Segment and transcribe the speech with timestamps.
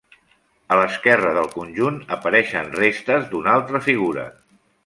[0.75, 4.29] A l'esquerra del conjunt apareixen restes d'una altra figura.